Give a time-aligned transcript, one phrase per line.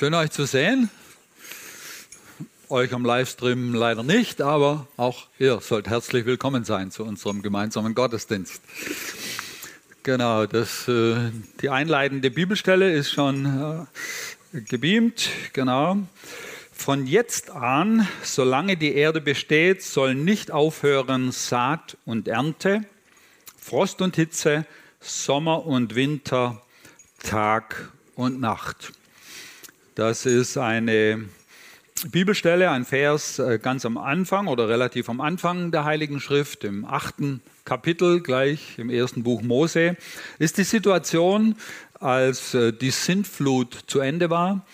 [0.00, 0.88] schön euch zu sehen.
[2.70, 7.94] Euch am Livestream leider nicht, aber auch ihr sollt herzlich willkommen sein zu unserem gemeinsamen
[7.94, 8.62] Gottesdienst.
[10.02, 13.44] Genau, das, äh, die einleitende Bibelstelle ist schon
[14.54, 15.28] äh, gebeamt.
[15.52, 15.98] Genau.
[16.72, 22.86] Von jetzt an, solange die Erde besteht, sollen nicht aufhören Saat und Ernte,
[23.58, 24.64] Frost und Hitze,
[24.98, 26.62] Sommer und Winter,
[27.22, 28.94] Tag und Nacht.
[29.96, 31.24] Das ist eine
[32.12, 36.84] Bibelstelle, ein Vers äh, ganz am Anfang oder relativ am Anfang der Heiligen Schrift, im
[36.84, 39.96] achten Kapitel, gleich im ersten Buch Mose,
[40.38, 41.56] ist die Situation,
[41.94, 44.64] als äh, die Sintflut zu Ende war.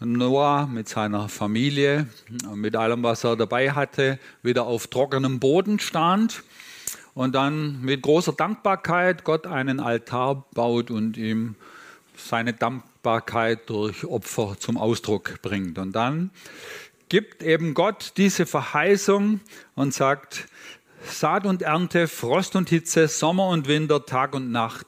[0.00, 2.06] Noah mit seiner Familie,
[2.54, 6.44] mit allem, was er dabei hatte, wieder auf trockenem Boden stand
[7.14, 11.56] und dann mit großer Dankbarkeit Gott einen Altar baut und ihm
[12.18, 15.78] seine Dankbarkeit durch Opfer zum Ausdruck bringt.
[15.78, 16.30] Und dann
[17.08, 19.40] gibt eben Gott diese Verheißung
[19.74, 20.46] und sagt,
[21.04, 24.86] Saat und Ernte, Frost und Hitze, Sommer und Winter, Tag und Nacht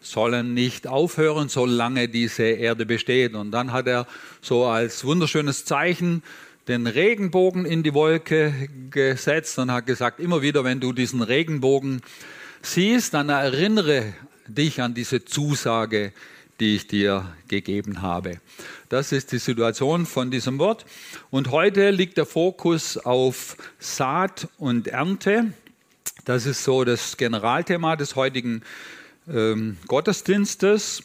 [0.00, 3.34] sollen nicht aufhören, solange diese Erde besteht.
[3.34, 4.06] Und dann hat er
[4.40, 6.22] so als wunderschönes Zeichen
[6.68, 12.02] den Regenbogen in die Wolke gesetzt und hat gesagt, immer wieder, wenn du diesen Regenbogen
[12.62, 14.12] siehst, dann erinnere
[14.46, 16.12] dich an diese Zusage,
[16.60, 18.40] die ich dir gegeben habe.
[18.88, 20.84] Das ist die Situation von diesem Wort.
[21.30, 25.52] Und heute liegt der Fokus auf Saat und Ernte.
[26.24, 28.62] Das ist so das Generalthema des heutigen
[29.32, 31.02] ähm, Gottesdienstes.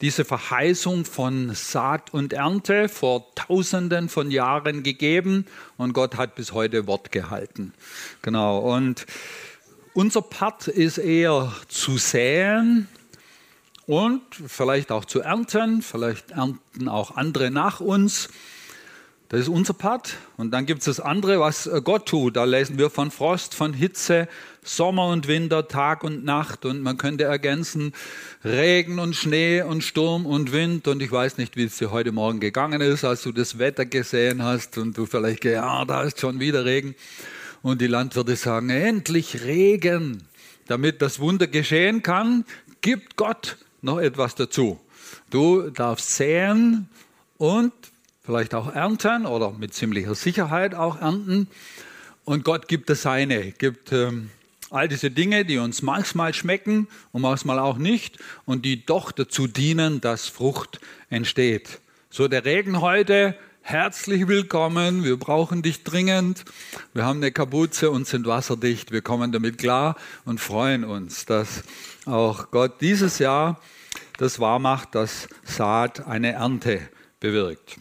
[0.00, 6.52] Diese Verheißung von Saat und Ernte vor Tausenden von Jahren gegeben und Gott hat bis
[6.52, 7.72] heute Wort gehalten.
[8.20, 8.58] Genau.
[8.58, 9.06] Und
[9.94, 12.88] unser Part ist eher zu säen
[13.86, 15.82] und vielleicht auch zu ernten.
[15.82, 18.28] Vielleicht ernten auch andere nach uns.
[19.28, 20.14] Das ist unser Part.
[20.36, 22.36] Und dann gibt es das andere, was Gott tut.
[22.36, 24.28] Da lesen wir von Frost, von Hitze,
[24.62, 26.64] Sommer und Winter, Tag und Nacht.
[26.64, 27.92] Und man könnte ergänzen
[28.44, 30.86] Regen und Schnee und Sturm und Wind.
[30.86, 33.84] Und ich weiß nicht, wie es dir heute Morgen gegangen ist, als du das Wetter
[33.84, 36.94] gesehen hast und du vielleicht, ja, da ist schon wieder Regen.
[37.62, 40.22] Und die Landwirte sagen, endlich Regen.
[40.68, 42.44] Damit das Wunder geschehen kann,
[42.80, 44.80] gibt Gott noch etwas dazu.
[45.30, 46.88] Du darfst säen
[47.38, 47.72] und
[48.22, 51.48] vielleicht auch ernten oder mit ziemlicher Sicherheit auch ernten.
[52.24, 54.30] Und Gott gibt das Seine, gibt ähm,
[54.70, 59.46] all diese Dinge, die uns manchmal schmecken und manchmal auch nicht und die doch dazu
[59.46, 61.80] dienen, dass Frucht entsteht.
[62.10, 66.44] So der Regen heute, herzlich willkommen, wir brauchen dich dringend.
[66.94, 71.62] Wir haben eine Kapuze und sind wasserdicht, wir kommen damit klar und freuen uns, dass
[72.06, 73.60] auch Gott dieses Jahr
[74.18, 76.80] das wahrmacht, dass Saat eine Ernte
[77.20, 77.76] bewirkt.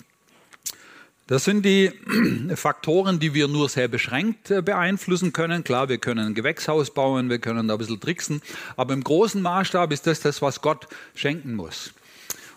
[1.28, 1.92] Das sind die
[2.56, 5.64] Faktoren, die wir nur sehr beschränkt äh, beeinflussen können.
[5.64, 8.42] Klar, wir können ein Gewächshaus bauen, wir können da ein bisschen tricksen,
[8.76, 11.94] aber im großen Maßstab ist das das, was Gott schenken muss.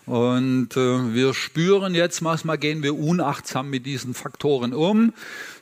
[0.09, 5.13] Und äh, wir spüren jetzt, manchmal gehen wir unachtsam mit diesen Faktoren um.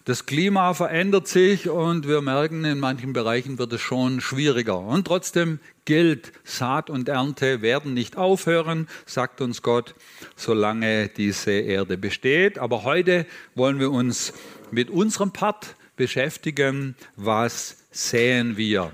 [0.05, 4.79] Das Klima verändert sich und wir merken, in manchen Bereichen wird es schon schwieriger.
[4.79, 9.95] Und trotzdem gilt, Saat und Ernte werden nicht aufhören, sagt uns Gott,
[10.37, 12.57] solange diese Erde besteht.
[12.57, 14.31] Aber heute wollen wir uns
[14.71, 16.95] mit unserem Part beschäftigen.
[17.17, 18.93] Was säen wir?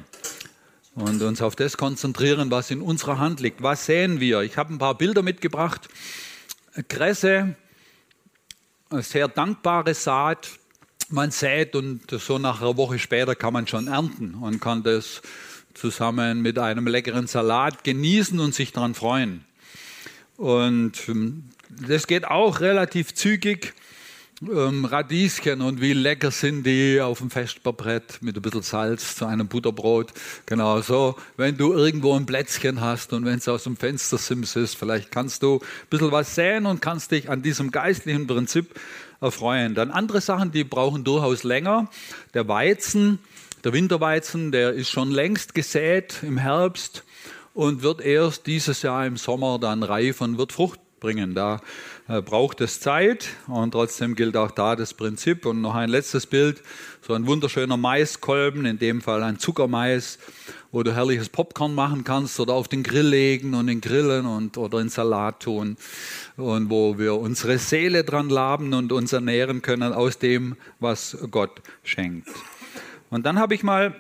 [0.96, 3.64] Und uns auf das konzentrieren, was in unserer Hand liegt.
[3.64, 4.42] Was säen wir?
[4.42, 5.90] Ich habe ein paar Bilder mitgebracht.
[6.88, 7.56] Kresse,
[8.92, 10.50] sehr dankbare Saat,
[11.10, 15.22] man sät und so nach einer Woche später kann man schon ernten und kann das
[15.74, 19.46] zusammen mit einem leckeren Salat genießen und sich daran freuen.
[20.38, 23.74] Und ähm, das geht auch relativ zügig.
[24.52, 29.26] Ähm, Radieschen und wie lecker sind die auf dem Festbarbrett mit ein bisschen Salz zu
[29.26, 30.12] einem Butterbrot.
[30.46, 34.56] Genau so, wenn du irgendwo ein Plätzchen hast und wenn es aus dem Fenster sims
[34.58, 38.78] ist, vielleicht kannst du ein bisschen was säen und kannst dich an diesem geistlichen Prinzip
[39.22, 39.76] erfreuen.
[39.76, 41.90] Dann andere Sachen, die brauchen durchaus länger.
[42.34, 43.20] Der Weizen,
[43.64, 47.06] der Winterweizen, der ist schon längst gesät im Herbst
[47.54, 51.36] und wird erst dieses Jahr im Sommer dann reif und wird Frucht bringen.
[51.36, 51.60] Da
[52.08, 55.46] äh, braucht es Zeit und trotzdem gilt auch da das Prinzip.
[55.46, 56.64] Und noch ein letztes Bild,
[57.06, 60.18] so ein wunderschöner Maiskolben, in dem Fall ein Zuckermais,
[60.72, 64.58] wo du herrliches Popcorn machen kannst oder auf den Grill legen und in Grillen und,
[64.58, 65.78] oder in Salat tun
[66.38, 71.62] und wo wir unsere Seele dran laben und uns ernähren können aus dem, was Gott
[71.84, 72.30] schenkt.
[73.10, 73.94] Und dann habe ich mal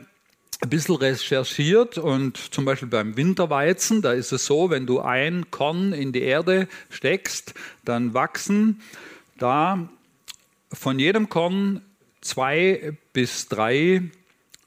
[0.63, 5.51] ein bisschen recherchiert und zum Beispiel beim Winterweizen, da ist es so, wenn du ein
[5.51, 8.81] Korn in die Erde steckst, dann wachsen
[9.37, 9.89] da
[10.71, 11.81] von jedem Korn
[12.21, 14.03] zwei bis drei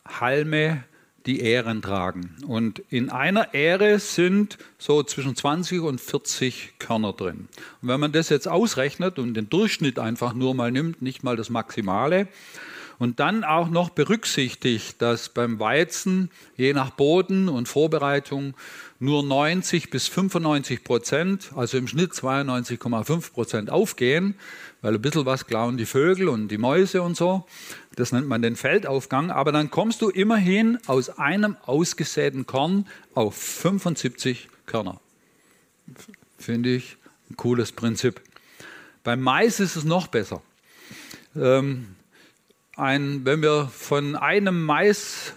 [0.07, 0.85] Halme,
[1.25, 2.37] die Ähren tragen.
[2.47, 7.49] Und in einer Ähre sind so zwischen 20 und 40 Körner drin.
[7.81, 11.37] Und wenn man das jetzt ausrechnet und den Durchschnitt einfach nur mal nimmt, nicht mal
[11.37, 12.29] das Maximale,
[12.99, 18.55] und dann auch noch berücksichtigt, dass beim Weizen je nach Boden und Vorbereitung
[18.99, 24.35] nur 90 bis 95 Prozent, also im Schnitt 92,5 Prozent aufgehen,
[24.81, 27.47] weil ein bisschen was klauen die Vögel und die Mäuse und so.
[27.97, 29.31] Das nennt man den Feldaufgang.
[29.31, 35.01] Aber dann kommst du immerhin aus einem ausgesäten Korn auf 75 Körner.
[36.39, 36.97] Finde ich
[37.31, 38.21] ein cooles Prinzip.
[39.03, 40.43] Beim Mais ist es noch besser.
[41.35, 41.96] Ähm,
[42.77, 45.33] ein, wenn wir von einem Mais,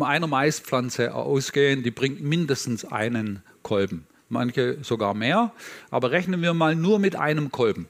[0.00, 4.06] einer Maispflanze ausgehen, die bringt mindestens einen Kolben.
[4.28, 5.52] Manche sogar mehr,
[5.90, 7.86] aber rechnen wir mal nur mit einem Kolben.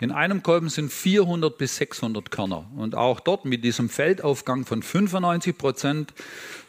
[0.00, 2.66] In einem Kolben sind 400 bis 600 Körner.
[2.76, 6.14] Und auch dort mit diesem Feldaufgang von 95 Prozent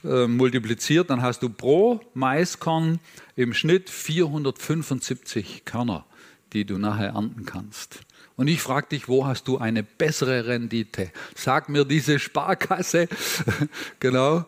[0.04, 3.00] äh, multipliziert, dann hast du pro Maiskorn
[3.36, 6.06] im Schnitt 475 Körner,
[6.54, 8.02] die du nachher ernten kannst.
[8.38, 11.12] Und ich frage dich, wo hast du eine bessere Rendite?
[11.36, 13.08] Sag mir diese Sparkasse.
[14.00, 14.46] genau.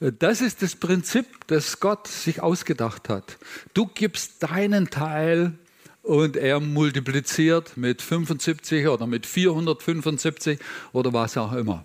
[0.00, 3.36] Das ist das Prinzip, das Gott sich ausgedacht hat.
[3.74, 5.52] Du gibst deinen Teil
[6.02, 10.58] und er multipliziert mit 75 oder mit 475
[10.92, 11.84] oder was auch immer.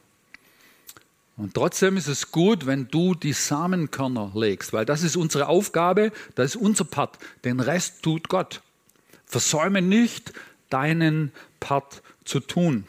[1.37, 6.11] Und trotzdem ist es gut, wenn du die Samenkörner legst, weil das ist unsere Aufgabe,
[6.35, 7.17] das ist unser Part.
[7.43, 8.61] Den Rest tut Gott.
[9.25, 10.33] Versäume nicht,
[10.71, 12.85] deinen Part zu tun.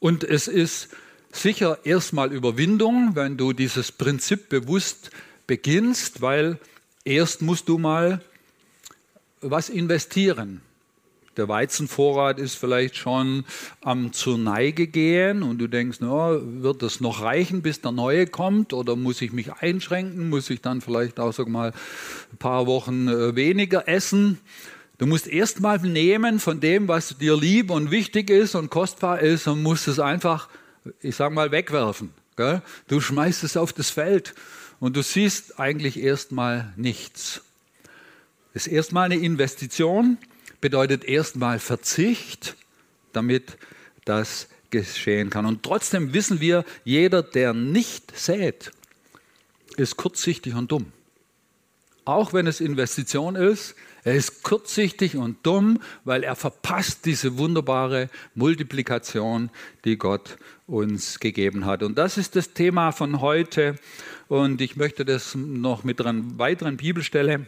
[0.00, 0.88] Und es ist
[1.32, 5.10] sicher erstmal Überwindung, wenn du dieses Prinzip bewusst
[5.46, 6.58] beginnst, weil
[7.04, 8.20] erst musst du mal
[9.40, 10.60] was investieren.
[11.38, 13.44] Der Weizenvorrat ist vielleicht schon
[13.80, 18.26] am zur Neige gehen und du denkst, no, wird das noch reichen, bis der neue
[18.26, 21.72] kommt oder muss ich mich einschränken, muss ich dann vielleicht auch sag mal
[22.32, 24.40] ein paar Wochen äh, weniger essen?
[25.02, 29.48] Du musst erstmal nehmen von dem, was dir lieb und wichtig ist und kostbar ist
[29.48, 30.48] und musst es einfach,
[31.00, 32.14] ich sag mal, wegwerfen.
[32.36, 32.62] Gell?
[32.86, 34.32] Du schmeißt es auf das Feld
[34.78, 37.40] und du siehst eigentlich erstmal nichts.
[38.54, 40.18] Ist erstmal eine Investition,
[40.60, 42.54] bedeutet erstmal Verzicht,
[43.12, 43.58] damit
[44.04, 45.46] das geschehen kann.
[45.46, 48.70] Und trotzdem wissen wir, jeder, der nicht sät,
[49.76, 50.92] ist kurzsichtig und dumm.
[52.04, 58.10] Auch wenn es Investition ist, er ist kurzsichtig und dumm, weil er verpasst diese wunderbare
[58.34, 59.50] Multiplikation,
[59.84, 61.82] die Gott uns gegeben hat.
[61.82, 63.76] Und das ist das Thema von heute.
[64.28, 67.46] Und ich möchte das noch mit einer weiteren Bibelstelle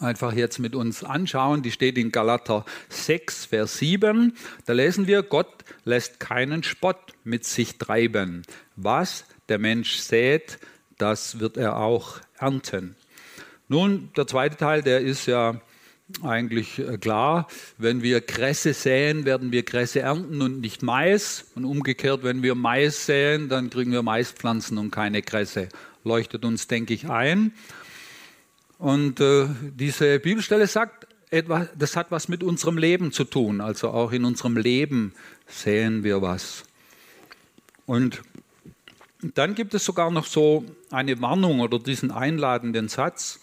[0.00, 1.62] einfach jetzt mit uns anschauen.
[1.62, 4.36] Die steht in Galater 6, Vers 7.
[4.64, 8.42] Da lesen wir, Gott lässt keinen Spott mit sich treiben.
[8.74, 10.58] Was der Mensch sät,
[10.98, 12.96] das wird er auch ernten.
[13.68, 15.60] Nun, der zweite Teil, der ist ja
[16.22, 17.48] eigentlich äh, klar.
[17.78, 21.46] Wenn wir Kresse säen, werden wir Kresse ernten und nicht Mais.
[21.54, 25.68] Und umgekehrt, wenn wir Mais säen, dann kriegen wir Maispflanzen und keine Kresse.
[26.04, 27.52] Leuchtet uns, denke ich, ein.
[28.78, 33.60] Und äh, diese Bibelstelle sagt, etwa, das hat was mit unserem Leben zu tun.
[33.60, 35.12] Also auch in unserem Leben
[35.46, 36.64] säen wir was.
[37.86, 38.22] Und
[39.34, 43.40] dann gibt es sogar noch so eine Warnung oder diesen einladenden Satz.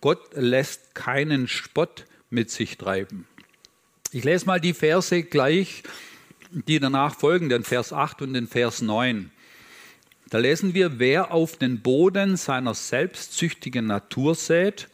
[0.00, 3.26] Gott lässt keinen Spott mit sich treiben.
[4.12, 5.82] Ich lese mal die Verse gleich,
[6.50, 9.30] die danach folgen, den Vers 8 und den Vers 9.
[10.30, 14.88] Da lesen wir, wer auf den Boden seiner selbstsüchtigen Natur sät,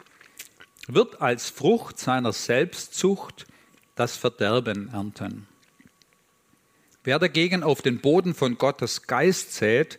[0.86, 3.46] wird als Frucht seiner Selbstzucht
[3.94, 5.46] das Verderben ernten.
[7.02, 9.98] Wer dagegen auf den Boden von Gottes Geist sät,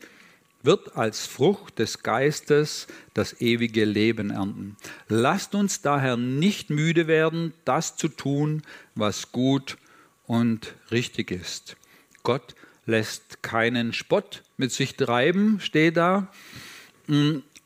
[0.66, 4.78] wird als Frucht des Geistes das ewige Leben ernten.
[5.08, 8.64] Lasst uns daher nicht müde werden, das zu tun,
[8.96, 9.78] was gut
[10.28, 11.78] und richtig ist.
[12.24, 12.56] Gott
[12.86, 16.32] lässt keinen Spott mit sich treiben, steht da.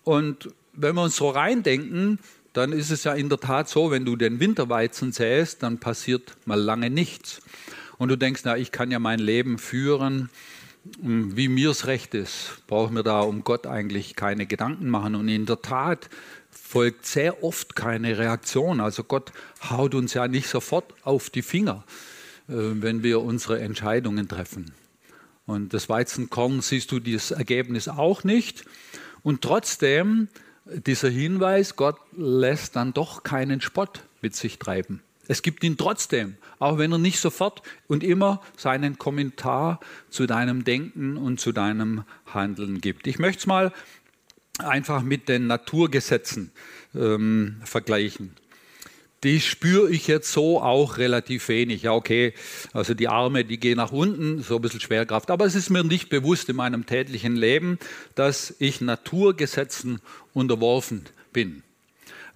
[0.04, 2.20] Und wenn wir uns so reindenken,
[2.54, 6.36] dann ist es ja in der Tat so, wenn du den Winterweizen säst, dann passiert
[6.46, 7.42] mal lange nichts.
[7.98, 10.30] Und du denkst, na, ich kann ja mein Leben führen
[11.02, 15.16] wie mir es recht ist, brauchen wir da um Gott eigentlich keine Gedanken machen.
[15.16, 16.10] Und in der Tat
[16.50, 18.80] folgt sehr oft keine Reaktion.
[18.80, 19.32] Also Gott
[19.70, 21.84] haut uns ja nicht sofort auf die Finger,
[22.48, 24.72] äh, wenn wir unsere Entscheidungen treffen.
[25.46, 28.66] Und das Weizenkorn siehst du das Ergebnis auch nicht.
[29.24, 30.28] Und trotzdem
[30.66, 35.02] dieser Hinweis, Gott lässt dann doch keinen Spott mit sich treiben.
[35.30, 40.66] Es gibt ihn trotzdem, auch wenn er nicht sofort und immer seinen Kommentar zu deinem
[40.66, 43.08] Denken und zu deinem Handeln gibt.
[43.08, 43.72] Ich möchte es mal
[44.58, 46.52] einfach mit den Naturgesetzen
[46.94, 48.36] ähm, vergleichen
[49.24, 51.84] die spüre ich jetzt so auch relativ wenig.
[51.84, 52.34] Ja, okay,
[52.74, 55.30] also die Arme, die gehen nach unten, so ein bisschen Schwerkraft.
[55.30, 57.80] Aber es ist mir nicht bewusst in meinem täglichen Leben,
[58.16, 60.00] dass ich Naturgesetzen
[60.34, 61.64] unterworfen bin.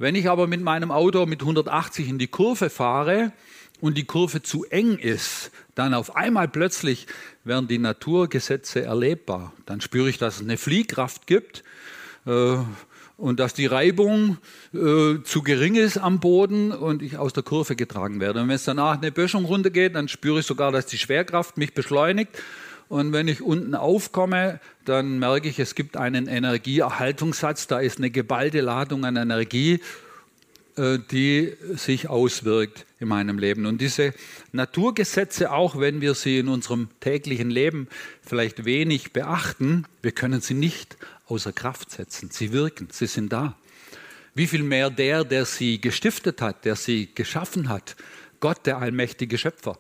[0.04, 3.32] Wenn ich aber mit meinem Auto mit 180 in die Kurve fahre
[3.80, 7.08] und die Kurve zu eng ist, dann auf einmal plötzlich
[7.46, 9.54] werden die Naturgesetze erlebbar.
[9.66, 11.64] Dann spüre ich, dass es eine Fliehkraft gibt.
[12.26, 12.58] Äh,
[13.16, 14.40] und dass die Reibung
[14.74, 18.42] äh, zu gering ist am Boden und ich aus der Kurve getragen werde.
[18.42, 21.74] Und wenn es danach eine Böschung runtergeht, dann spüre ich sogar, dass die Schwerkraft mich
[21.74, 22.32] beschleunigt.
[22.94, 28.12] Und wenn ich unten aufkomme, dann merke ich, es gibt einen Energieerhaltungssatz, da ist eine
[28.12, 29.80] geballte Ladung an Energie,
[30.78, 33.66] äh, die sich auswirkt in meinem Leben.
[33.66, 34.14] Und diese
[34.52, 37.88] Naturgesetze, auch wenn wir sie in unserem täglichen Leben
[38.22, 40.96] vielleicht wenig beachten, wir können sie nicht
[41.26, 42.30] außer Kraft setzen.
[42.32, 43.58] Sie wirken, sie sind da.
[44.36, 47.96] Wie viel mehr der, der sie gestiftet hat, der sie geschaffen hat,
[48.40, 49.80] Gott, der allmächtige Schöpfer.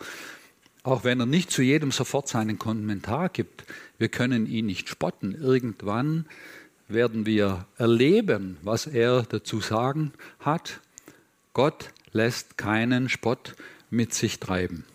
[0.83, 3.63] Auch wenn er nicht zu jedem sofort seinen Kommentar gibt,
[3.97, 5.33] wir können ihn nicht spotten.
[5.33, 6.25] Irgendwann
[6.89, 10.11] werden wir erleben, was er dazu sagen
[10.41, 10.81] hat.
[11.53, 13.55] Gott lässt keinen Spott
[13.89, 14.85] mit sich treiben.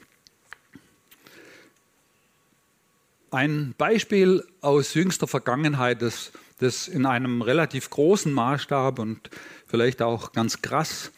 [3.31, 9.31] Ein Beispiel aus jüngster Vergangenheit, das, das in einem relativ großen Maßstab und
[9.67, 11.13] vielleicht auch ganz krass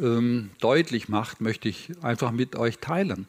[0.00, 3.26] ähm, deutlich macht, möchte ich einfach mit euch teilen,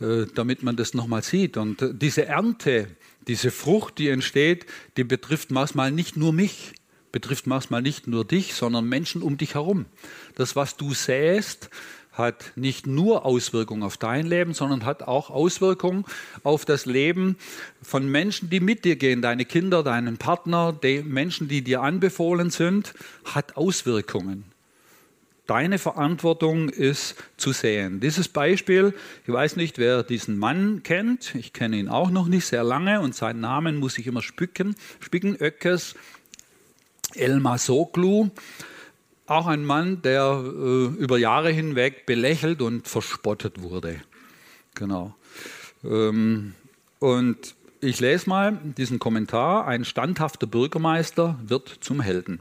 [0.00, 1.56] äh, damit man das nochmal sieht.
[1.56, 2.88] Und äh, diese Ernte,
[3.26, 6.72] diese Frucht, die entsteht, die betrifft manchmal nicht nur mich,
[7.12, 9.86] betrifft manchmal nicht nur dich, sondern Menschen um dich herum.
[10.34, 11.70] Das, was du säst,
[12.12, 16.04] hat nicht nur Auswirkungen auf dein Leben, sondern hat auch Auswirkungen
[16.42, 17.36] auf das Leben
[17.82, 22.50] von Menschen, die mit dir gehen, deine Kinder, deinen Partner, die Menschen, die dir anbefohlen
[22.50, 22.94] sind,
[23.24, 24.44] hat Auswirkungen.
[25.46, 28.00] Deine Verantwortung ist zu sehen.
[28.00, 28.94] Dieses Beispiel,
[29.26, 33.00] ich weiß nicht, wer diesen Mann kennt, ich kenne ihn auch noch nicht sehr lange
[33.00, 35.94] und seinen Namen muss ich immer spicken, spicken, Öckes
[37.14, 38.30] Elma Soglu.
[39.26, 44.00] Auch ein Mann, der äh, über Jahre hinweg belächelt und verspottet wurde.
[44.74, 45.16] Genau.
[45.84, 46.54] Ähm,
[47.00, 49.66] und ich lese mal diesen Kommentar.
[49.66, 52.40] Ein standhafter Bürgermeister wird zum Helden.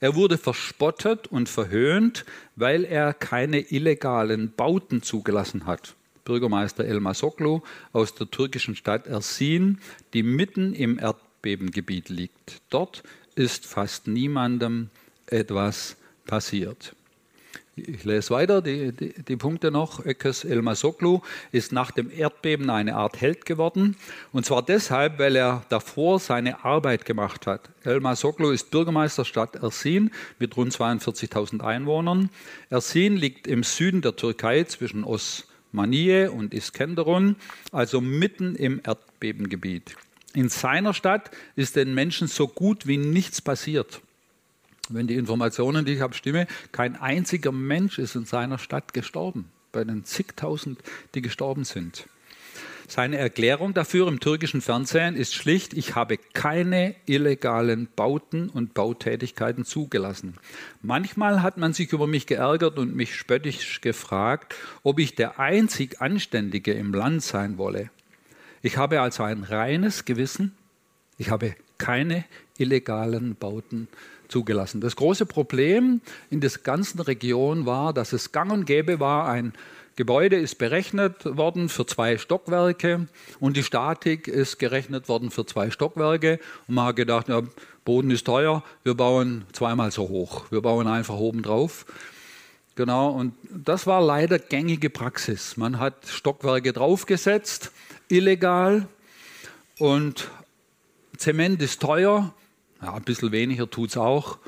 [0.00, 2.24] Er wurde verspottet und verhöhnt,
[2.56, 5.94] weil er keine illegalen Bauten zugelassen hat.
[6.24, 7.60] Bürgermeister Elma Soklu
[7.92, 9.78] aus der türkischen Stadt Ersin,
[10.12, 12.60] die mitten im Erdbebengebiet liegt.
[12.70, 13.02] Dort
[13.34, 14.90] ist fast niemandem
[15.26, 16.94] etwas passiert.
[17.78, 20.02] Ich lese weiter die, die, die Punkte noch.
[20.02, 21.20] Ökes Elmasoglu
[21.52, 23.96] ist nach dem Erdbeben eine Art Held geworden.
[24.32, 27.68] Und zwar deshalb, weil er davor seine Arbeit gemacht hat.
[27.84, 32.30] Elmasoglu ist Bürgermeister Stadt Ersin mit rund 42.000 Einwohnern.
[32.70, 37.36] Ersin liegt im Süden der Türkei zwischen Osmaniye und Iskenderun,
[37.72, 39.96] also mitten im Erdbebengebiet.
[40.32, 44.00] In seiner Stadt ist den Menschen so gut wie nichts passiert
[44.90, 49.46] wenn die Informationen, die ich habe, stimmen, kein einziger Mensch ist in seiner Stadt gestorben,
[49.72, 50.80] bei den zigtausend,
[51.14, 52.06] die gestorben sind.
[52.88, 59.64] Seine Erklärung dafür im türkischen Fernsehen ist schlicht, ich habe keine illegalen Bauten und Bautätigkeiten
[59.64, 60.34] zugelassen.
[60.82, 66.00] Manchmal hat man sich über mich geärgert und mich spöttisch gefragt, ob ich der einzig
[66.00, 67.90] Anständige im Land sein wolle.
[68.62, 70.54] Ich habe also ein reines Gewissen,
[71.18, 72.24] ich habe keine
[72.58, 73.88] illegalen Bauten
[74.28, 74.80] zugelassen.
[74.80, 79.52] Das große Problem in der ganzen Region war, dass es gang und gäbe war, ein
[79.96, 83.08] Gebäude ist berechnet worden für zwei Stockwerke
[83.40, 86.38] und die Statik ist gerechnet worden für zwei Stockwerke.
[86.68, 87.40] Und man hat gedacht, ja,
[87.86, 90.50] Boden ist teuer, wir bauen zweimal so hoch.
[90.50, 91.86] Wir bauen einfach oben drauf.
[92.74, 95.56] Genau, und das war leider gängige Praxis.
[95.56, 97.72] Man hat Stockwerke draufgesetzt,
[98.08, 98.86] illegal,
[99.78, 100.30] und
[101.16, 102.34] Zement ist teuer,
[102.82, 104.38] ja, ein bisschen weniger tut es auch,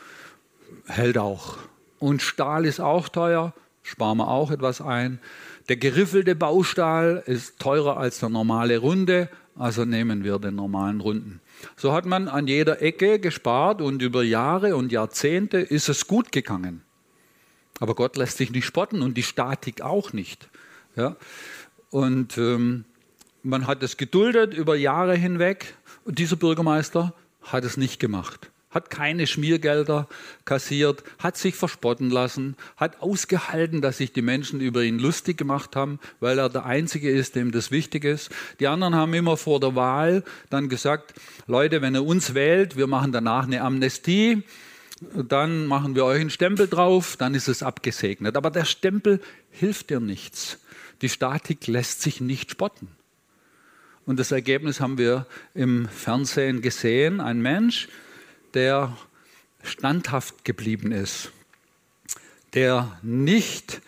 [0.87, 1.59] hält auch.
[1.99, 5.21] Und Stahl ist auch teuer, sparen wir auch etwas ein.
[5.69, 11.41] Der geriffelte Baustahl ist teurer als der normale Runde, also nehmen wir den normalen Runden.
[11.77, 16.31] So hat man an jeder Ecke gespart und über Jahre und Jahrzehnte ist es gut
[16.31, 16.83] gegangen.
[17.81, 20.49] Aber Gott lässt sich nicht spotten und die Statik auch nicht.
[20.97, 21.17] Ja?
[21.91, 22.85] Und ähm,
[23.43, 25.75] man hat es geduldet über Jahre hinweg.
[26.05, 27.13] Und dieser Bürgermeister
[27.53, 28.51] hat es nicht gemacht.
[28.71, 30.09] hat keine Schmiergelder
[30.45, 35.75] kassiert, hat sich verspotten lassen, hat ausgehalten, dass sich die Menschen über ihn lustig gemacht
[35.75, 38.31] haben, weil er der Einzige ist, dem das wichtig ist.
[38.61, 41.15] Die anderen haben immer vor der Wahl dann gesagt,
[41.47, 44.43] Leute, wenn ihr uns wählt, wir machen danach eine Amnestie,
[45.01, 48.37] dann machen wir euch einen Stempel drauf, dann ist es abgesegnet.
[48.37, 50.59] Aber der Stempel hilft dir nichts.
[51.01, 52.89] Die Statik lässt sich nicht spotten.
[54.09, 57.21] Und das Ergebnis haben wir im Fernsehen gesehen.
[57.21, 57.91] Ein Mensch,
[58.55, 58.97] der
[59.63, 61.31] standhaft geblieben ist,
[62.55, 63.83] der nicht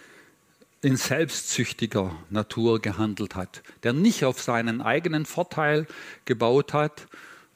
[0.83, 5.87] in selbstsüchtiger Natur gehandelt hat, der nicht auf seinen eigenen Vorteil
[6.27, 7.07] gebaut hat,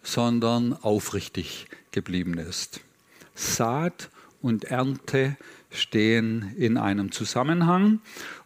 [0.02, 2.80] sondern aufrichtig geblieben ist.
[3.35, 4.09] Saat
[4.40, 5.37] und Ernte
[5.75, 8.00] stehen in einem Zusammenhang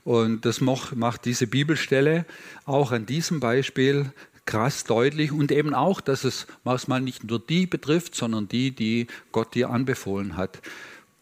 [0.05, 2.25] und das macht diese Bibelstelle
[2.65, 4.13] auch an diesem Beispiel
[4.47, 9.07] krass deutlich und eben auch, dass es manchmal nicht nur die betrifft, sondern die, die
[9.31, 10.63] Gott dir anbefohlen hat,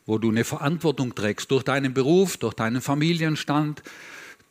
[0.06, 3.82] wo du eine Verantwortung trägst durch deinen Beruf, durch deinen Familienstand,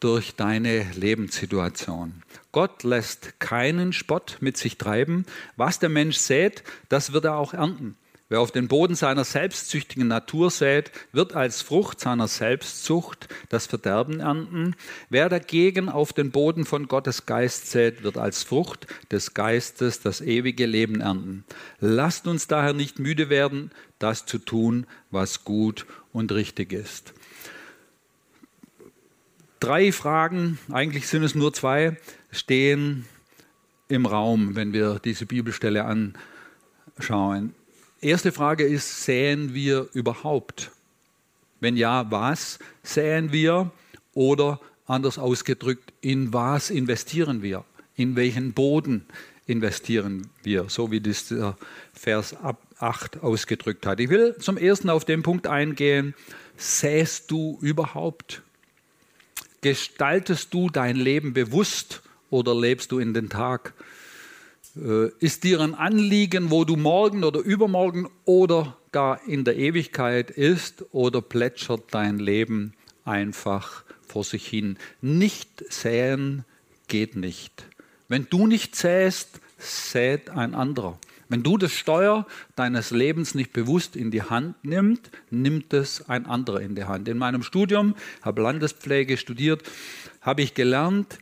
[0.02, 2.22] durch deine Lebenssituation.
[2.52, 5.26] Gott lässt keinen Spott mit sich treiben.
[5.56, 7.96] Was der Mensch sät, das wird er auch ernten.
[8.28, 14.20] Wer auf den Boden seiner selbstsüchtigen Natur sät, wird als Frucht seiner Selbstsucht das Verderben
[14.20, 14.76] ernten.
[15.12, 20.22] Wer dagegen auf den Boden von Gottes Geist sät, wird als Frucht des Geistes das
[20.22, 21.44] ewige Leben ernten.
[21.80, 27.14] Lasst uns daher nicht müde werden, das zu tun, was gut und richtig ist.
[29.60, 31.98] Drei Fragen, eigentlich sind es nur zwei,
[32.32, 33.06] stehen
[33.88, 37.54] im Raum, wenn wir diese Bibelstelle anschauen.
[38.06, 40.70] Erste Frage ist, säen wir überhaupt?
[41.60, 43.72] Wenn ja, was säen wir?
[44.14, 47.66] Oder anders ausgedrückt, in was investieren wir?
[47.96, 49.08] In welchen Boden
[49.48, 50.70] investieren wir?
[50.70, 51.58] So wie das der
[51.96, 52.36] Vers
[52.78, 54.00] 8 ausgedrückt hat.
[54.00, 56.14] Ich will zum ersten auf den Punkt eingehen,
[56.58, 58.44] säst du überhaupt?
[59.62, 63.74] Gestaltest du dein Leben bewusst oder lebst du in den Tag?
[64.76, 70.32] Äh, ist dir ein Anliegen, wo du morgen oder übermorgen oder gar in der Ewigkeit
[70.32, 72.74] ist oder plätschert dein Leben
[73.06, 74.78] einfach vor sich hin?
[75.02, 76.44] Nicht säen
[76.88, 77.66] geht nicht.
[78.08, 81.00] Wenn du nicht säst, sät ein anderer.
[81.28, 86.28] Wenn du das Steuer deines Lebens nicht bewusst in die Hand nimmst, nimmt es ein
[86.28, 87.08] anderer in die Hand.
[87.08, 89.64] In meinem Studium, habe Landespflege studiert,
[90.22, 91.18] habe ich gelernt,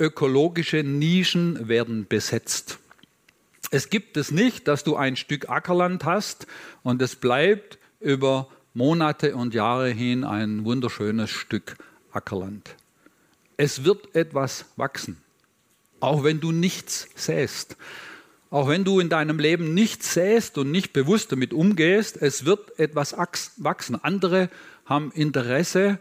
[0.00, 2.80] ökologische Nischen werden besetzt.
[3.70, 6.46] Es gibt es nicht, dass du ein Stück Ackerland hast
[6.82, 11.76] und es bleibt über Monate und Jahre hin ein wunderschönes Stück
[12.12, 12.74] Ackerland.
[13.56, 15.16] Es wird etwas wachsen,
[16.00, 17.76] auch wenn du nichts säst.
[18.50, 22.78] Auch wenn du in deinem Leben nichts säst und nicht bewusst damit umgehst, es wird
[22.78, 23.16] etwas
[23.56, 23.96] wachsen.
[24.04, 24.48] Andere
[24.86, 25.98] haben Interesse,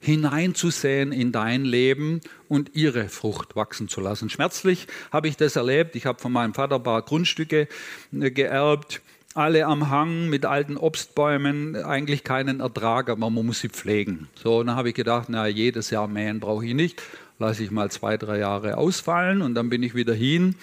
[0.00, 4.30] hineinzusäen in dein Leben und ihre Frucht wachsen zu lassen.
[4.30, 5.96] Schmerzlich habe ich das erlebt.
[5.96, 7.68] Ich habe von meinem Vater ein paar Grundstücke
[8.12, 9.00] äh, geerbt,
[9.34, 14.28] alle am Hang mit alten Obstbäumen, eigentlich keinen Ertrag, aber man muss sie pflegen.
[14.34, 17.02] So, und dann habe ich gedacht, na, jedes Jahr mähen brauche ich nicht,
[17.38, 20.54] lasse ich mal zwei, drei Jahre ausfallen und dann bin ich wieder hin.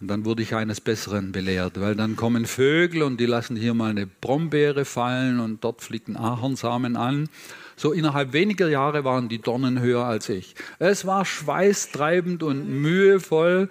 [0.00, 3.72] Und dann wurde ich eines Besseren belehrt, weil dann kommen Vögel und die lassen hier
[3.72, 7.30] mal eine Brombeere fallen und dort fliegen Ahornsamen an.
[7.76, 10.54] So innerhalb weniger Jahre waren die Dornen höher als ich.
[10.78, 13.70] Es war schweißtreibend und mühevoll,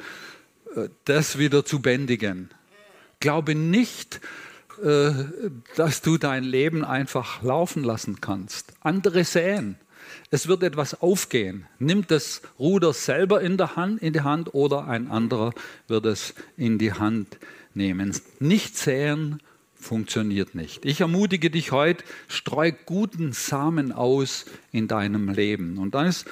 [0.76, 2.50] äh, das wieder zu bändigen.
[3.20, 4.20] Glaube nicht,
[4.84, 5.12] äh,
[5.76, 8.74] dass du dein Leben einfach laufen lassen kannst.
[8.82, 9.78] Andere säen.
[10.32, 11.68] Es wird etwas aufgehen.
[11.78, 15.54] Nimm das Ruder selber in, der Hand, in die Hand oder ein anderer
[15.88, 17.38] wird es in die Hand
[17.74, 18.16] nehmen.
[18.40, 19.40] Nicht säen,
[19.76, 20.84] funktioniert nicht.
[20.84, 25.78] Ich ermutige dich heute, streu guten Samen aus in deinem Leben.
[25.78, 26.26] Und dann ist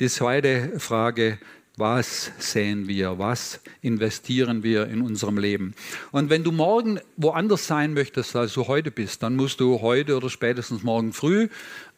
[0.00, 1.38] die zweite Frage,
[1.78, 3.18] was sehen wir?
[3.18, 5.74] Was investieren wir in unserem Leben?
[6.10, 10.16] Und wenn du morgen woanders sein möchtest, als du heute bist, dann musst du heute
[10.16, 11.48] oder spätestens morgen früh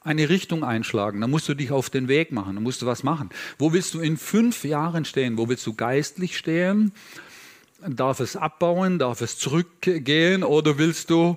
[0.09, 1.21] eine Richtung einschlagen.
[1.21, 2.55] Dann musst du dich auf den Weg machen.
[2.55, 3.29] Dann musst du was machen.
[3.59, 5.39] Wo willst du in fünf Jahren stehen?
[5.39, 6.93] Wo willst du geistlich stehen?
[7.87, 8.99] Darf es abbauen?
[8.99, 10.43] Darf es zurückgehen?
[10.43, 11.37] Oder willst du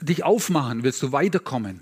[0.00, 0.84] dich aufmachen?
[0.84, 1.80] Willst du weiterkommen?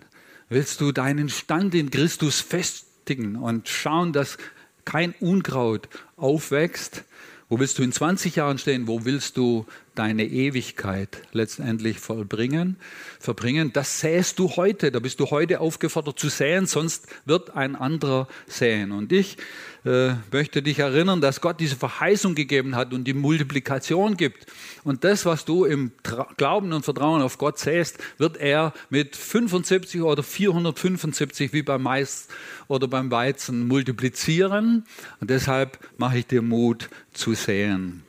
[0.49, 4.39] Willst du deinen Stand in Christus festigen und schauen, dass
[4.85, 7.05] kein Unkraut aufwächst?
[7.49, 8.87] Wo willst du in 20 Jahren stehen?
[8.87, 12.77] Wo willst du deine Ewigkeit letztendlich vollbringen,
[13.21, 13.73] verbringen.
[13.73, 18.27] Das säst du heute, da bist du heute aufgefordert zu säen, sonst wird ein anderer
[18.47, 18.93] säen.
[18.93, 19.37] Und ich
[19.85, 24.47] äh, möchte dich erinnern, dass Gott diese Verheißung gegeben hat und die Multiplikation gibt.
[24.85, 29.17] Und das, was du im Tra Glauben und Vertrauen auf Gott säst, wird er mit
[29.17, 32.29] 75 oder 475 wie beim Mais
[32.69, 34.87] oder beim Weizen multiplizieren.
[35.21, 38.05] Und deshalb mache ich dir Mut zu säen.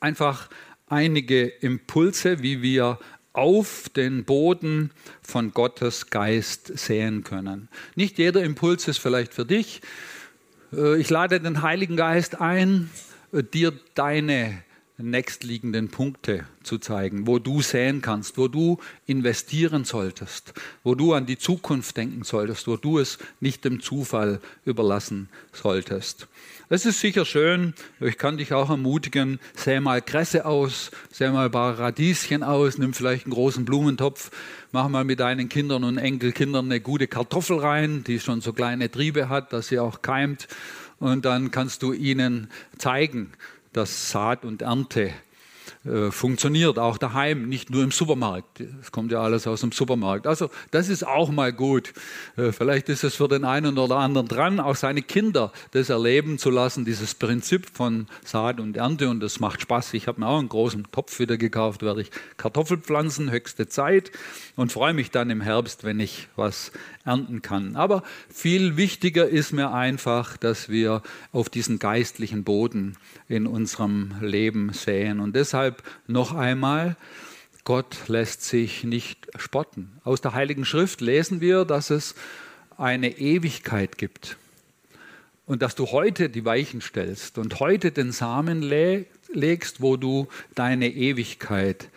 [0.00, 0.48] Einfach
[0.90, 2.98] einige Impulse, wie wir
[3.32, 4.90] auf den Boden
[5.22, 7.68] von Gottes Geist säen können.
[7.94, 9.80] Nicht jeder Impuls ist vielleicht für dich.
[10.72, 12.90] Äh, ich lade den Heiligen Geist ein,
[13.32, 14.62] äh, dir deine
[15.02, 20.52] nächstliegenden Punkte zu zeigen, wo du säen kannst, wo du investieren solltest,
[20.84, 26.28] wo du an die Zukunft denken solltest, wo du es nicht dem Zufall überlassen solltest.
[26.68, 31.46] Es ist sicher schön, ich kann dich auch ermutigen, säe mal Kresse aus, säe mal
[31.46, 34.30] ein paar Radieschen aus, nimm vielleicht einen großen Blumentopf,
[34.70, 38.88] mach mal mit deinen Kindern und Enkelkindern eine gute Kartoffel rein, die schon so kleine
[38.88, 40.46] Triebe hat, dass sie auch keimt.
[41.00, 43.32] Und dann kannst du ihnen zeigen,
[43.72, 45.12] dass Saat und Ernte
[45.82, 48.60] äh, funktioniert, auch daheim, nicht nur im Supermarkt.
[48.82, 50.26] Es kommt ja alles aus dem Supermarkt.
[50.26, 51.94] Also das ist auch mal gut.
[52.36, 56.36] Äh, vielleicht ist es für den einen oder anderen dran, auch seine Kinder das erleben
[56.36, 59.08] zu lassen, dieses Prinzip von Saat und Ernte.
[59.08, 59.94] Und das macht Spaß.
[59.94, 64.12] Ich habe mir auch einen großen Topf wieder gekauft, werde ich Kartoffelpflanzen, höchste Zeit
[64.56, 66.72] und freue mich dann im Herbst, wenn ich was
[67.04, 67.76] ernten kann.
[67.76, 72.96] Aber viel wichtiger ist mir einfach, dass wir auf diesen geistlichen Boden
[73.28, 75.20] in unserem Leben säen.
[75.20, 75.69] Und deshalb
[76.06, 76.96] noch einmal,
[77.64, 79.92] Gott lässt sich nicht spotten.
[80.04, 82.14] Aus der Heiligen Schrift lesen wir, dass es
[82.76, 84.36] eine Ewigkeit gibt.
[85.46, 90.88] Und dass du heute die Weichen stellst und heute den Samen legst, wo du deine
[90.88, 91.88] Ewigkeit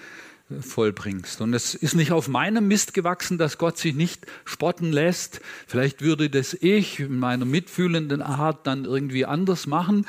[0.59, 1.41] vollbringst.
[1.41, 5.41] Und es ist nicht auf meinem Mist gewachsen, dass Gott sich nicht spotten lässt.
[5.67, 10.05] Vielleicht würde das ich in meiner mitfühlenden Art dann irgendwie anders machen.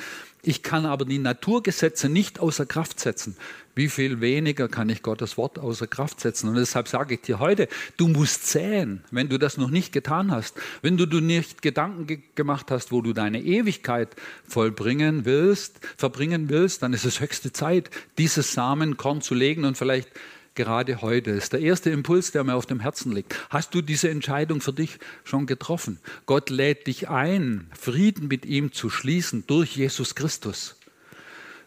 [0.47, 3.35] Ich kann aber die Naturgesetze nicht außer Kraft setzen.
[3.75, 6.49] Wie viel weniger kann ich Gottes Wort außer Kraft setzen?
[6.49, 10.31] Und deshalb sage ich dir heute, du musst säen, wenn du das noch nicht getan
[10.31, 10.55] hast.
[10.83, 14.09] Wenn du, du nicht Gedanken ge gemacht hast, wo du deine Ewigkeit
[14.47, 20.09] vollbringen willst, verbringen willst, dann ist es höchste Zeit, dieses Samenkorn zu legen und vielleicht
[20.55, 21.31] gerade heute.
[21.31, 23.35] Ist der erste Impuls, der mir auf dem Herzen liegt.
[23.51, 25.99] Hast du diese Entscheidung für dich schon getroffen?
[26.27, 30.77] Gott lädt dich ein, Frieden mit ihm zu schließen durch Jesus Christus.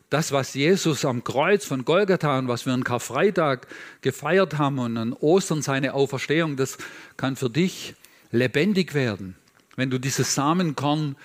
[0.09, 3.67] Das, was Jesus am Kreuz von Golgatha und was wir an Karfreitag
[4.01, 6.77] gefeiert haben und an Ostern seine Auferstehung, das
[7.17, 7.93] kann für dich
[8.31, 9.35] lebendig werden,
[9.75, 11.17] wenn du dieses Samenkorn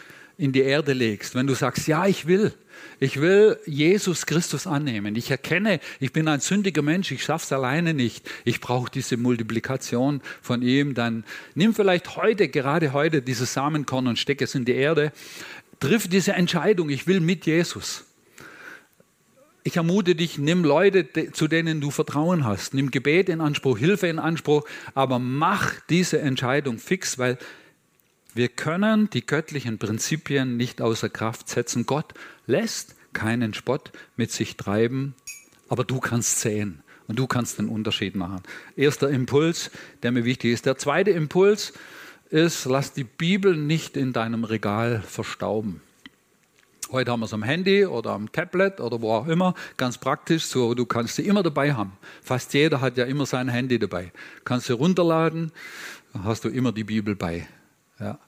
[0.42, 2.52] in die Erde legst, wenn du sagst, ja, ich will,
[2.98, 5.14] ich will Jesus Christus annehmen.
[5.14, 8.28] Ich erkenne, ich bin ein sündiger Mensch, ich schaffe es alleine nicht.
[8.44, 10.94] Ich brauche diese Multiplikation von ihm.
[10.94, 11.22] Dann
[11.54, 15.12] nimm vielleicht heute, gerade heute, dieses Samenkorn und steck es in die Erde.
[15.78, 18.04] Triff diese Entscheidung, ich will mit Jesus.
[19.62, 22.74] Ich ermute dich, nimm Leute, zu denen du Vertrauen hast.
[22.74, 27.38] Nimm Gebet in Anspruch, Hilfe in Anspruch, aber mach diese Entscheidung fix, weil
[28.34, 31.86] wir können die göttlichen Prinzipien nicht außer Kraft setzen.
[31.86, 32.14] Gott
[32.46, 35.14] lässt keinen Spott mit sich treiben,
[35.68, 38.42] aber du kannst sehen und du kannst den Unterschied machen.
[38.76, 39.70] Erster Impuls,
[40.02, 40.66] der mir wichtig ist.
[40.66, 41.74] Der zweite Impuls
[42.30, 45.82] ist, lass die Bibel nicht in deinem Regal verstauben.
[46.90, 50.44] Heute haben wir es am Handy oder am Tablet oder wo auch immer, ganz praktisch,
[50.44, 51.92] so du kannst sie immer dabei haben.
[52.22, 54.12] Fast jeder hat ja immer sein Handy dabei.
[54.44, 55.52] Kannst du runterladen,
[56.22, 57.46] hast du immer die Bibel bei.
[58.02, 58.18] Ja.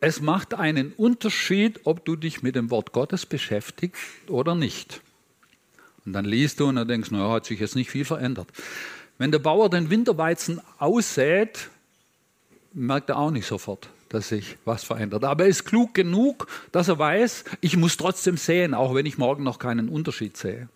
[0.00, 5.02] Es macht einen Unterschied, ob du dich mit dem Wort Gottes beschäftigst oder nicht.
[6.06, 8.48] Und dann liest du und dann denkst, naja, hat sich jetzt nicht viel verändert.
[9.18, 11.68] Wenn der Bauer den Winterweizen aussät,
[12.72, 15.24] merkt er auch nicht sofort, dass sich was verändert.
[15.24, 19.18] Aber er ist klug genug, dass er weiß, ich muss trotzdem säen, auch wenn ich
[19.18, 20.70] morgen noch keinen Unterschied sehe.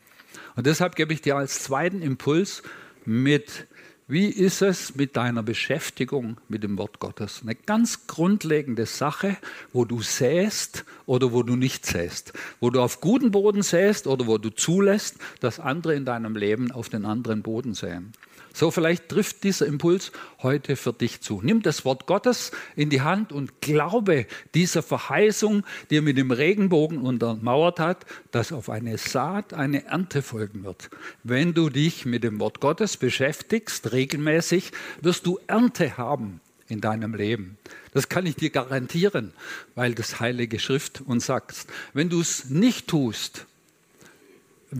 [0.56, 2.62] Und deshalb gebe ich dir als zweiten Impuls
[3.06, 3.66] mit,
[4.06, 7.40] wie ist es mit deiner Beschäftigung mit dem Wort Gottes?
[7.42, 9.38] Eine ganz grundlegende Sache,
[9.72, 12.34] wo du säst oder wo du nicht säst.
[12.60, 16.70] Wo du auf guten Boden säst oder wo du zulässt, dass andere in deinem Leben
[16.70, 18.12] auf den anderen Boden säen.
[18.54, 21.40] So vielleicht trifft dieser Impuls heute für dich zu.
[21.42, 26.30] Nimm das Wort Gottes in die Hand und glaube dieser Verheißung, die er mit dem
[26.30, 30.88] Regenbogen untermauert hat, dass auf eine Saat eine Ernte folgen wird.
[31.24, 37.12] Wenn du dich mit dem Wort Gottes beschäftigst, regelmäßig, wirst du Ernte haben in deinem
[37.12, 37.58] Leben.
[37.92, 39.32] Das kann ich dir garantieren,
[39.74, 41.66] weil das Heilige Schrift uns sagt.
[41.92, 43.46] Wenn du es nicht tust,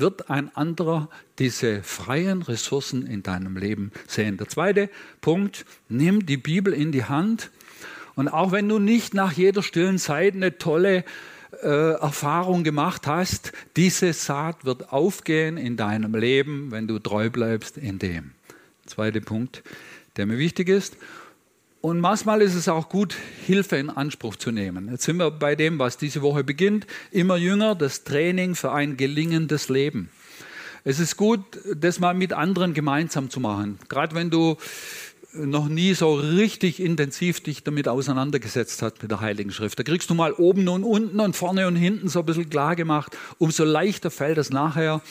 [0.00, 4.36] wird ein anderer diese freien Ressourcen in deinem Leben sehen.
[4.36, 7.50] Der zweite Punkt, nimm die Bibel in die Hand
[8.14, 11.04] und auch wenn du nicht nach jeder stillen Zeit eine tolle
[11.62, 17.76] äh, Erfahrung gemacht hast, diese Saat wird aufgehen in deinem Leben, wenn du treu bleibst
[17.76, 18.32] in dem.
[18.86, 19.62] Zweiter Punkt,
[20.16, 20.96] der mir wichtig ist.
[21.84, 24.88] Und manchmal ist es auch gut, Hilfe in Anspruch zu nehmen.
[24.90, 26.86] Jetzt sind wir bei dem, was diese Woche beginnt.
[27.10, 30.08] Immer jünger, das Training für ein gelingendes Leben.
[30.84, 31.42] Es ist gut,
[31.76, 33.78] das mal mit anderen gemeinsam zu machen.
[33.90, 34.56] Gerade wenn du
[35.34, 39.78] noch nie so richtig intensiv dich damit auseinandergesetzt hast mit der Heiligen Schrift.
[39.78, 42.76] Da kriegst du mal oben und unten und vorne und hinten so ein bisschen klar
[42.76, 43.16] gemacht.
[43.38, 45.02] Umso leichter fällt es nachher,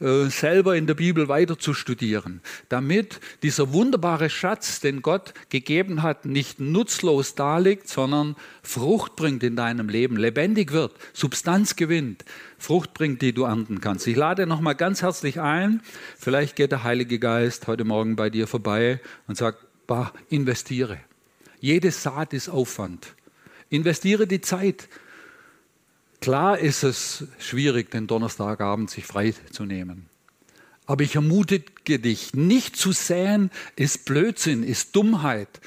[0.00, 6.02] äh, selber in der Bibel weiter zu studieren, damit dieser wunderbare Schatz, den Gott gegeben
[6.02, 12.24] hat, nicht nutzlos daliegt, sondern Frucht bringt in deinem Leben, lebendig wird, Substanz gewinnt,
[12.58, 14.06] Frucht bringt, die du ernten kannst.
[14.06, 15.80] Ich lade nochmal ganz herzlich ein.
[16.18, 19.65] Vielleicht geht der Heilige Geist heute Morgen bei dir vorbei und sagt,
[20.28, 20.98] investiere.
[21.60, 23.14] Jede Saat ist Aufwand.
[23.70, 24.88] Investiere die Zeit.
[26.20, 30.06] Klar ist es schwierig, den Donnerstagabend sich frei zu nehmen.
[30.86, 35.60] Aber ich ermutige dich, nicht zu säen ist Blödsinn, ist Dummheit,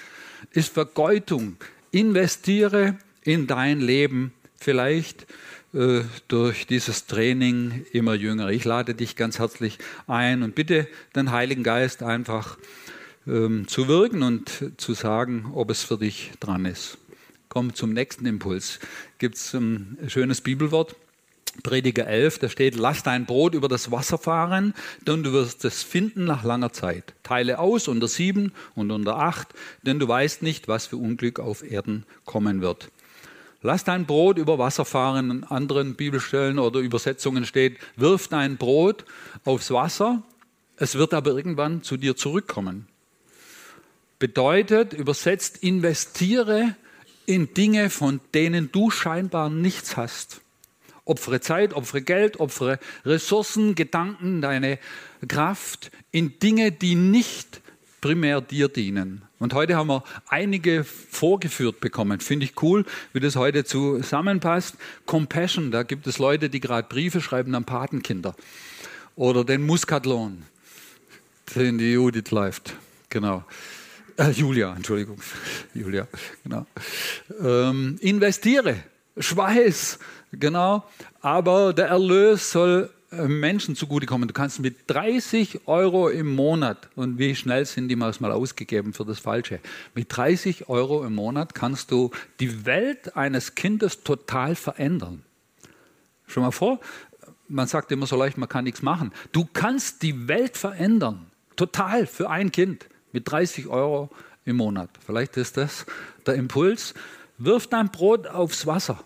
[0.51, 1.57] ist Vergeutung.
[1.91, 5.27] Investiere in dein Leben, vielleicht
[5.73, 8.49] äh, durch dieses Training immer jünger.
[8.49, 9.77] Ich lade dich ganz herzlich
[10.07, 12.57] ein und bitte den Heiligen Geist einfach
[13.27, 16.97] ähm, zu wirken und zu sagen, ob es für dich dran ist.
[17.49, 18.79] Komm zum nächsten Impuls.
[19.17, 20.95] Gibt es ein schönes Bibelwort?
[21.63, 24.73] Prediger 11, da steht, lass dein Brot über das Wasser fahren,
[25.05, 27.13] denn du wirst es finden nach langer Zeit.
[27.23, 29.47] Teile aus unter sieben und unter acht,
[29.81, 32.89] denn du weißt nicht, was für Unglück auf Erden kommen wird.
[33.61, 35.31] Lass dein Brot über Wasser fahren.
[35.31, 39.03] In anderen Bibelstellen oder Übersetzungen steht, wirf dein Brot
[39.43, 40.21] aufs Wasser,
[40.77, 42.87] es wird aber irgendwann zu dir zurückkommen
[44.19, 46.75] bedeutet, übersetzt, investiere
[47.25, 50.41] in Dinge, von denen du scheinbar nichts hast.
[51.05, 54.77] Opfere Zeit, opfere Geld, opfere Ressourcen, Gedanken, deine
[55.27, 57.61] Kraft in Dinge, die nicht
[58.01, 59.23] primär dir dienen.
[59.39, 62.19] Und heute haben wir einige vorgeführt bekommen.
[62.19, 64.75] Finde ich cool, wie das heute zusammenpasst.
[65.05, 68.35] Compassion, da gibt es Leute, die gerade Briefe schreiben an Patenkinder.
[69.15, 70.43] Oder den Muskatlohn,
[71.55, 72.75] den die Judith läuft.
[73.09, 73.43] Genau.
[74.19, 75.17] Äh, Julia, Entschuldigung.
[75.73, 76.05] Julia,
[76.43, 76.65] genau.
[77.41, 78.75] Ähm, investiere,
[79.17, 79.97] Schweiß,
[80.33, 80.83] genau.
[81.21, 84.27] Aber der Erlös soll äh, Menschen zugutekommen.
[84.27, 89.05] Du kannst mit 30 Euro im Monat, und wie schnell sind die mal ausgegeben für
[89.05, 89.61] das Falsche,
[89.95, 95.23] mit 30 Euro im Monat kannst du die Welt eines Kindes total verändern.
[96.27, 96.81] Schon mal vor,
[97.47, 99.13] man sagt immer so leicht, man kann nichts machen.
[99.31, 104.09] Du kannst die Welt verändern, total für ein Kind mit 30 Euro
[104.45, 104.89] im Monat.
[105.05, 105.85] Vielleicht ist das
[106.25, 106.93] der Impuls.
[107.37, 109.03] Wirf dein Brot aufs Wasser.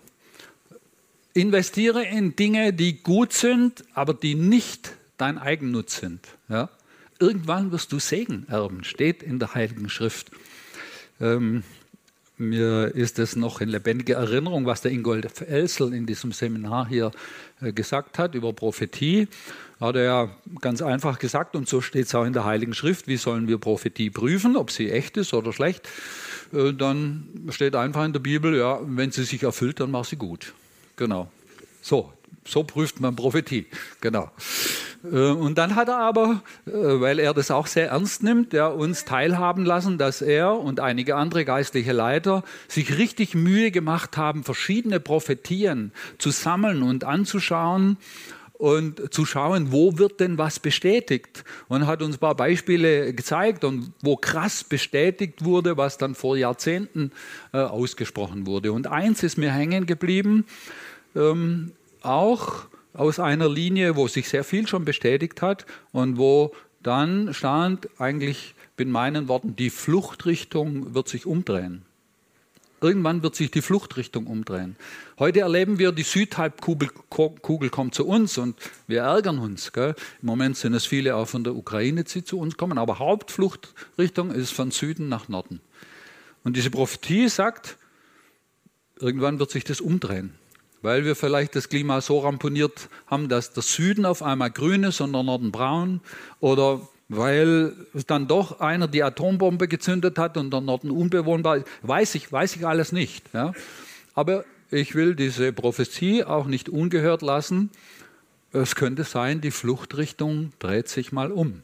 [1.34, 6.20] Investiere in Dinge, die gut sind, aber die nicht dein Eigennutz sind.
[6.48, 6.70] Ja?
[7.18, 10.30] Irgendwann wirst du Segen erben, steht in der Heiligen Schrift.
[11.20, 11.62] Ähm,
[12.36, 17.12] mir ist es noch in lebendiger Erinnerung, was der Ingold Elsel in diesem Seminar hier
[17.60, 19.28] äh, gesagt hat über Prophetie.
[19.80, 23.06] Hat er ja ganz einfach gesagt, und so steht es auch in der Heiligen Schrift,
[23.06, 25.88] wie sollen wir Prophetie prüfen, ob sie echt ist oder schlecht.
[26.52, 30.16] Äh, dann steht einfach in der Bibel, ja, wenn sie sich erfüllt, dann mach sie
[30.16, 30.54] gut.
[30.96, 31.30] Genau.
[31.82, 32.12] So,
[32.44, 33.66] so prüft man Prophetie.
[34.00, 34.30] Genau.
[35.04, 38.66] Äh, und dann hat er aber, äh, weil er das auch sehr ernst nimmt, ja,
[38.66, 44.44] uns teilhaben lassen, dass er und einige andere geistliche Leiter sich richtig Mühe gemacht haben,
[44.44, 47.98] verschiedene Prophetien zu sammeln und anzuschauen
[48.56, 51.44] und zu schauen, wo wird denn was bestätigt.
[51.68, 56.36] Und hat uns ein paar Beispiele gezeigt und wo krass bestätigt wurde, was dann vor
[56.36, 57.10] Jahrzehnten
[57.52, 58.72] äh, ausgesprochen wurde.
[58.72, 60.46] Und eins ist mir hängen geblieben,
[61.16, 67.34] ähm, auch aus einer Linie, wo sich sehr viel schon bestätigt hat und wo dann
[67.34, 71.82] stand eigentlich in meinen Worten, die Fluchtrichtung wird sich umdrehen.
[72.80, 74.76] Irgendwann wird sich die Fluchtrichtung umdrehen.
[75.18, 79.72] Heute erleben wir, die Südhalbkugel Kugel kommt zu uns und wir ärgern uns.
[79.72, 79.94] Gell?
[80.20, 84.30] Im Moment sind es viele auch von der Ukraine, die zu uns kommen, aber Hauptfluchtrichtung
[84.32, 85.60] ist von Süden nach Norden.
[86.42, 87.78] Und diese Prophetie sagt,
[88.98, 90.34] irgendwann wird sich das umdrehen
[90.84, 95.00] weil wir vielleicht das Klima so ramponiert haben, dass der Süden auf einmal grün ist
[95.00, 96.00] und der Norden braun
[96.40, 97.72] oder weil
[98.06, 101.66] dann doch einer die Atombombe gezündet hat und der Norden unbewohnbar ist.
[101.82, 103.24] Weiß ich, weiß ich alles nicht.
[103.32, 103.54] Ja.
[104.14, 107.70] Aber ich will diese Prophezie auch nicht ungehört lassen.
[108.52, 111.62] es könnte sein, die Fluchtrichtung dreht sich mal um.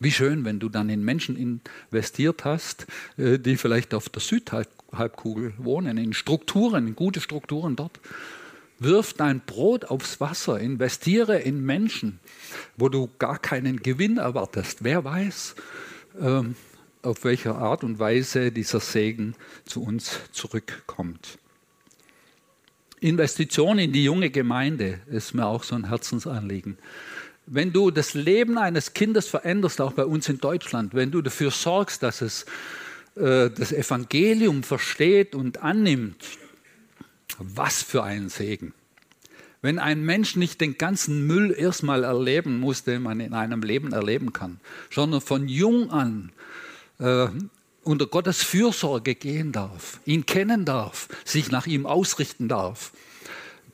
[0.00, 5.54] Wie schön, wenn du dann in Menschen investiert hast, äh, die vielleicht auf der Südhalbkugel
[5.56, 8.00] wohnen, in Strukturen, in gute Strukturen dort.
[8.78, 12.20] Wirf dein Brot aufs Wasser, investiere in Menschen,
[12.76, 14.84] wo du gar keinen Gewinn erwartest.
[14.84, 15.54] Wer weiß,
[16.20, 16.56] ähm,
[17.02, 19.34] auf welche Art und Weise dieser Segen
[19.64, 21.38] zu uns zurückkommt.
[23.00, 26.78] Investition in die junge Gemeinde ist mir auch so ein Herzensanliegen.
[27.46, 31.50] Wenn du das Leben eines Kindes veränderst, auch bei uns in Deutschland, wenn du dafür
[31.50, 32.44] sorgst, dass es
[33.14, 36.24] äh, das Evangelium versteht und annimmt,
[37.38, 38.72] was für ein Segen.
[39.62, 43.92] Wenn ein Mensch nicht den ganzen Müll erstmal erleben muss, den man in einem Leben
[43.92, 46.32] erleben kann, sondern von jung an
[46.98, 47.28] äh,
[47.82, 52.92] unter Gottes Fürsorge gehen darf, ihn kennen darf, sich nach ihm ausrichten darf,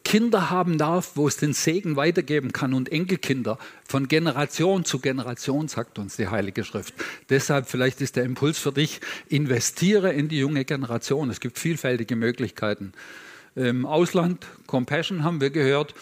[0.05, 5.69] Kinder haben darf, wo es den Segen weitergeben kann und Enkelkinder von Generation zu Generation,
[5.69, 6.95] sagt uns die Heilige Schrift.
[7.31, 11.31] Deshalb vielleicht ist der Impuls für dich, investiere in die junge Generation.
[11.31, 12.93] Es gibt vielfältige Möglichkeiten.
[13.55, 15.95] Im Ausland, Compassion haben wir gehört,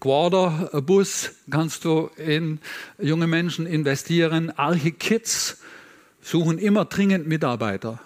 [0.00, 2.60] Quarter Bus kannst du in
[2.98, 4.50] junge Menschen investieren.
[4.50, 5.58] Arche Kids
[6.20, 8.00] suchen immer dringend Mitarbeiter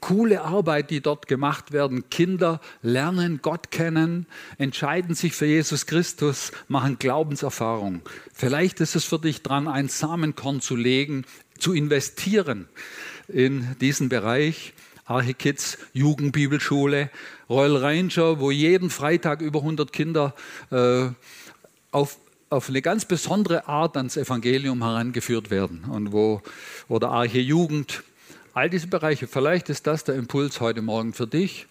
[0.00, 2.08] coole Arbeit, die dort gemacht werden.
[2.10, 4.26] Kinder lernen Gott kennen,
[4.58, 8.02] entscheiden sich für Jesus Christus, machen Glaubenserfahrung.
[8.32, 11.24] Vielleicht ist es für dich dran, ein Samenkorn zu legen,
[11.58, 12.68] zu investieren
[13.28, 14.72] in diesen Bereich.
[15.08, 17.10] Archikids, Jugendbibelschule,
[17.48, 20.34] Royal Ranger, wo jeden Freitag über 100 Kinder
[20.70, 21.08] äh,
[21.90, 22.18] auf,
[22.50, 26.42] auf eine ganz besondere Art ans Evangelium herangeführt werden und wo
[26.88, 28.02] oder Arche Jugend,
[28.54, 31.66] all diese Bereiche, vielleicht ist das der Impuls heute Morgen für dich.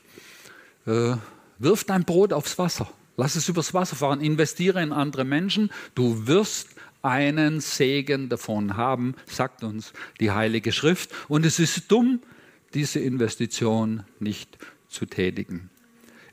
[0.85, 1.15] Äh,
[1.59, 2.89] wirf dein Brot aufs Wasser.
[3.17, 4.21] Lass es übers Wasser fahren.
[4.21, 5.71] Investiere in andere Menschen.
[5.95, 6.69] Du wirst
[7.01, 11.09] einen Segen davon haben, sagt uns die Heilige Schrift.
[11.27, 12.21] Und es ist dumm,
[12.73, 15.69] diese Investition nicht zu tätigen.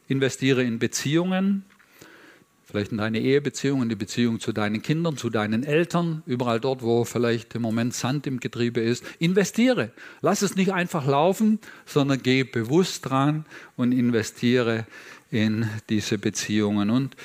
[0.08, 1.64] Investiere in Beziehungen,
[2.64, 6.82] vielleicht in deine Ehebeziehung, in die Beziehung zu deinen Kindern, zu deinen Eltern, überall dort,
[6.82, 9.04] wo vielleicht im Moment Sand im Getriebe ist.
[9.18, 9.92] Investiere.
[10.20, 14.86] Lass es nicht einfach laufen, sondern geh bewusst dran und investiere
[15.30, 16.90] in diese Beziehungen.
[16.90, 17.16] Und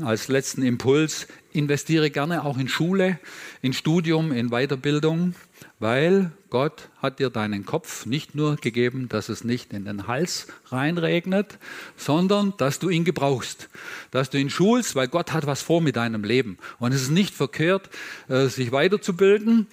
[0.00, 3.18] als letzten Impuls, investiere gerne auch in Schule,
[3.62, 5.34] in Studium, in Weiterbildung
[5.78, 10.46] weil Gott hat dir deinen Kopf nicht nur gegeben, dass es nicht in den Hals
[10.66, 11.58] reinregnet,
[11.96, 13.68] sondern dass du ihn gebrauchst,
[14.10, 16.58] dass du ihn schulst, weil Gott hat was vor mit deinem Leben.
[16.78, 17.90] Und es ist nicht verkehrt,
[18.28, 19.66] äh, sich weiterzubilden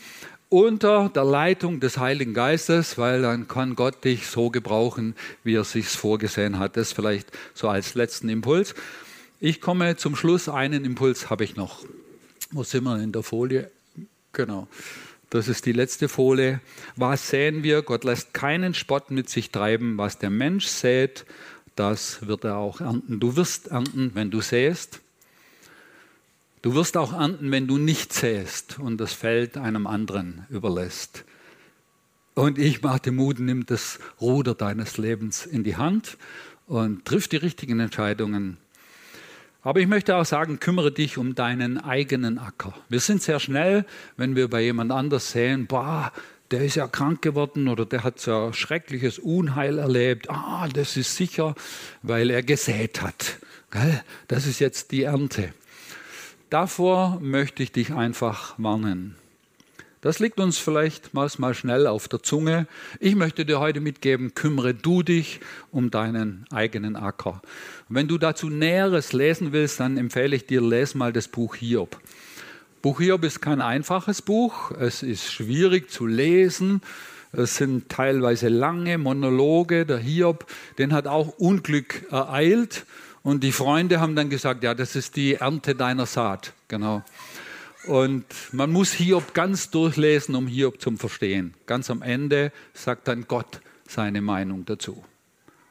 [0.50, 5.64] unter der Leitung des Heiligen Geistes, weil dann kann Gott dich so gebrauchen, wie er
[5.64, 6.78] sich vorgesehen hat.
[6.78, 8.76] Das vielleicht so als letzten Impuls.
[9.40, 10.48] Ich komme zum Schluss.
[10.48, 11.84] Einen Impuls habe ich noch.
[12.52, 13.70] Wo sind wir in der Folie?
[14.32, 14.68] Genau.
[15.36, 16.62] Das ist die letzte Folie.
[16.96, 17.82] Was säen wir?
[17.82, 19.98] Gott lässt keinen Spott mit sich treiben.
[19.98, 21.26] Was der Mensch sät,
[21.76, 23.20] das wird er auch ernten.
[23.20, 25.02] Du wirst ernten, wenn du säst.
[26.62, 31.26] Du wirst auch ernten, wenn du nicht säst und das Feld einem anderen überlässt.
[32.34, 36.18] Und ich mache Mut, nimm das Ruder deines Lebens in die Hand
[36.66, 38.56] und triff die richtigen Entscheidungen
[39.66, 42.74] aber ich möchte auch sagen, kümmere dich um deinen eigenen Acker.
[42.88, 43.84] Wir sind sehr schnell,
[44.16, 46.12] wenn wir bei jemand anders sehen, boah,
[46.52, 50.30] der ist ja krank geworden oder der hat so schreckliches Unheil erlebt.
[50.30, 51.56] Ah, das ist sicher,
[52.04, 53.40] weil er gesät hat.
[54.28, 55.52] Das ist jetzt die Ernte.
[56.52, 59.16] Davor möchte ich dich einfach warnen.
[60.06, 62.68] Das liegt uns vielleicht mal schnell auf der Zunge.
[63.00, 65.40] Ich möchte dir heute mitgeben, kümmere du dich
[65.72, 67.42] um deinen eigenen Acker.
[67.90, 71.56] Und wenn du dazu Näheres lesen willst, dann empfehle ich dir, lese mal das Buch
[71.56, 72.00] Hiob.
[72.84, 74.70] Buch Hiob ist kein einfaches Buch.
[74.80, 76.82] Es ist schwierig zu lesen.
[77.32, 79.88] Es sind teilweise lange Monologe.
[79.88, 80.46] Der Hiob,
[80.78, 82.86] den hat auch Unglück ereilt.
[83.24, 86.54] Und die Freunde haben dann gesagt, ja, das ist die Ernte deiner Saat.
[86.68, 87.04] Genau.
[87.88, 91.54] Und man muss Hiob ganz durchlesen, um Hiob zu verstehen.
[91.66, 95.04] Ganz am Ende sagt dann Gott seine Meinung dazu.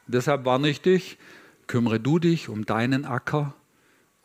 [0.06, 1.18] Deshalb warne ich dich,
[1.66, 3.54] kümmere du dich um deinen Acker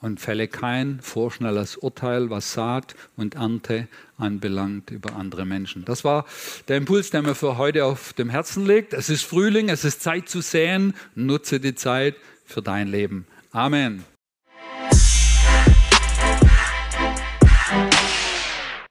[0.01, 3.87] und fälle kein vorschnelles Urteil, was Saat und Ernte
[4.17, 5.85] anbelangt über andere Menschen.
[5.85, 6.25] Das war
[6.67, 8.93] der Impuls, der mir für heute auf dem Herzen liegt.
[8.93, 10.93] Es ist Frühling, es ist Zeit zu säen.
[11.15, 12.15] Nutze die Zeit
[12.45, 13.27] für dein Leben.
[13.51, 14.03] Amen.